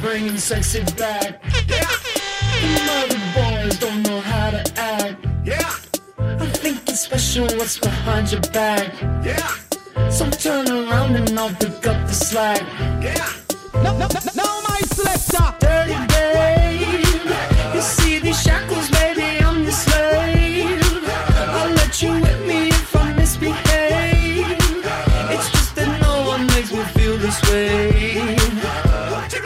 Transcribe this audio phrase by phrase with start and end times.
[0.00, 1.40] bringing sexy back.
[1.66, 1.88] Yeah.
[2.62, 5.26] The mother boys don't know how to act.
[5.44, 5.74] Yeah.
[6.18, 8.92] I think it's special what's behind your back.
[9.24, 9.48] Yeah.
[10.10, 12.62] So turn around and I'll pick up the slack.
[13.02, 13.32] Yeah.
[13.74, 15.56] No, no, no, no, my selector.
[15.60, 17.74] Dirty babe.
[17.74, 20.80] You see these shackles, baby, I'm your slave.
[21.56, 24.46] I'll let you whip me if I misbehave.
[25.34, 28.91] It's just that no one makes me feel this way.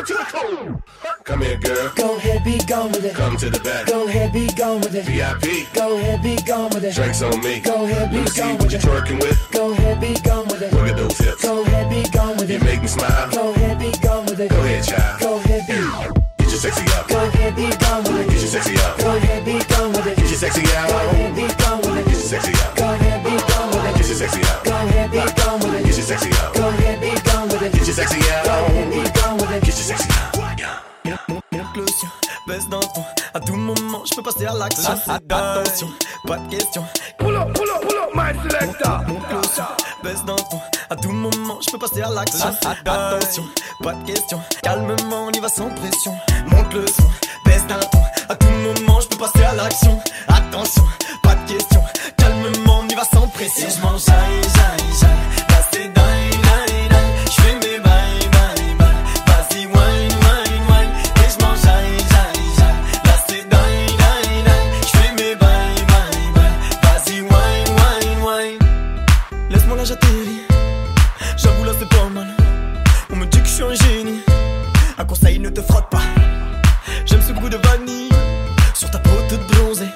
[0.07, 0.83] To the cold.
[1.25, 1.91] Come here, girl.
[1.97, 3.15] Go ahead, be gone with it.
[3.17, 3.87] Come to the back.
[3.89, 5.05] Go ahead, be gone with it.
[5.05, 5.67] VIP.
[5.75, 6.95] Go ahead, be gone with it.
[6.95, 7.59] Drinks on me.
[7.59, 8.83] Go ahead, be Let me see gone what with you it.
[8.85, 9.49] twerking with.
[9.51, 10.73] Go ahead, be gone with it.
[10.73, 11.43] Look at those hips.
[11.43, 12.55] Go ahead, be gone with it.
[12.55, 13.31] You make me smile.
[13.33, 14.51] Go ahead, be gone with it.
[14.51, 15.21] Go ahead, child.
[15.21, 15.75] Go ahead, be.
[16.39, 17.09] Get your sexy up.
[17.09, 18.27] Go ahead, be gone with it.
[18.31, 18.99] Get your sexy up.
[18.99, 20.17] Go ahead, be gone with it.
[20.17, 20.89] Get your sexy out.
[20.89, 22.05] Go ahead, be gone with it.
[22.07, 22.77] Get your sexy up.
[22.77, 23.06] Go ahead,
[34.71, 35.27] je peux passer à l'action.
[35.27, 35.89] Attention,
[36.27, 36.85] pas de question.
[37.19, 39.03] Pull up, pull up, pull up, my selector.
[39.07, 39.63] Monte le son,
[40.03, 40.61] baisse d'un ton.
[40.91, 42.49] À tout moment, je peux passer à l'action.
[42.65, 43.45] Attention,
[43.83, 44.41] pas de question.
[44.63, 46.15] Calmement, on y va sans pression.
[46.47, 47.09] Monte le son,
[47.45, 48.03] baisse d'un ton.
[48.29, 50.01] À tout moment, je peux passer à l'action.
[50.29, 50.85] Attention,
[51.23, 51.83] pas de question.
[52.17, 53.69] Calmement, on y va sans pression.
[53.69, 55.26] Je mange j'aille, j'aille, j'aille.
[74.99, 76.03] Un conseil, ne te frotte pas.
[77.05, 78.09] J'aime ce goût de vanille
[78.75, 79.89] sur ta peau toute bronzée.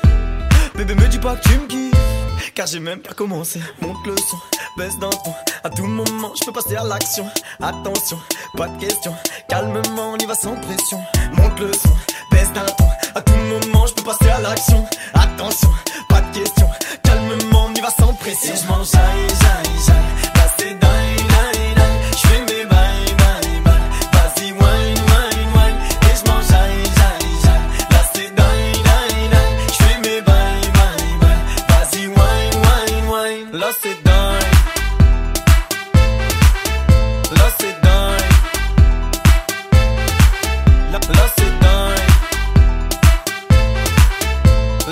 [0.75, 3.61] Bébé, me dis pas que tu me kiffes, car j'ai même pas commencé.
[3.81, 4.37] Monte le son,
[4.77, 5.35] baisse d'un ton.
[5.65, 7.27] À tout moment, je peux passer à l'action.
[7.63, 8.19] Attention,
[8.57, 9.15] pas de question.
[9.49, 11.01] Calmement, on y va sans pression.
[11.33, 11.97] Monte le son,
[12.31, 12.89] baisse d'un ton.
[13.15, 13.87] À tout moment,
[33.61, 34.41] Lass it down.
[41.61, 41.97] Down.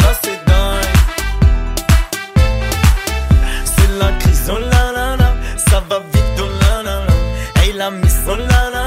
[0.03, 0.83] Lass it down.
[3.65, 5.31] C'est la crise, oh la la la.
[5.57, 7.15] Ça va vite, la la la.
[7.63, 8.78] Hey, la mise, oh la.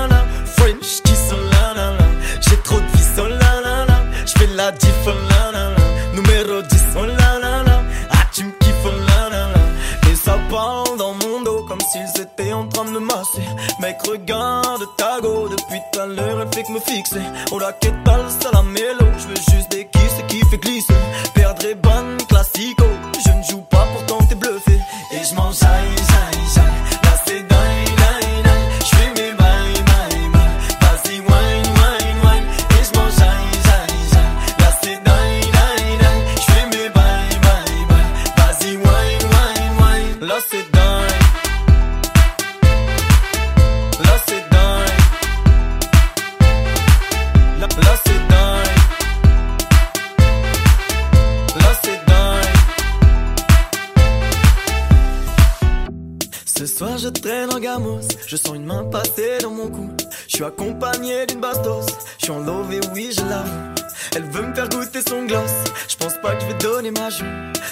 [14.11, 15.47] Regarde ta go.
[15.49, 17.21] Depuis tout à l'heure, elle fait que me fixer.
[17.51, 19.05] Oh la que tal, ça la mélo.
[19.17, 20.93] J'veux juste des kisses qui fait glisser.
[21.33, 22.17] Perdre est bonne,
[56.61, 59.89] Ce soir je traîne en gamos, je sens une main passer dans mon cou.
[60.27, 61.87] Je suis accompagné d'une bastos,
[62.19, 63.73] je suis en love et oui je l'avoue.
[64.15, 65.51] Elle veut me faire goûter son gloss,
[65.89, 67.25] je pense pas que je vais donner ma joue.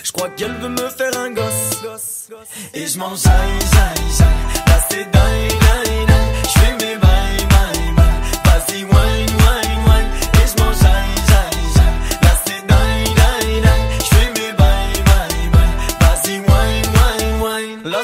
[0.04, 1.84] Je crois qu'elle veut me faire un gosse.
[2.74, 4.64] Et je m'en jaille, jaille, jaille.
[4.66, 6.34] Là c'est dingue, dingue, dingue.
[6.46, 8.22] Je fais mes bails, bails, bails.
[8.44, 10.10] Vas-y, wine, wine, wine.
[10.34, 12.00] Et je m'en jaille, jaille, jaille.
[17.84, 18.02] Là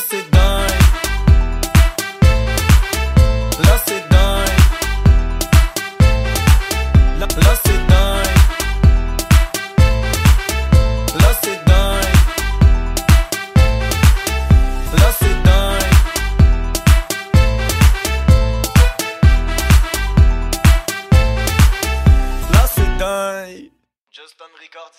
[24.75, 24.91] God.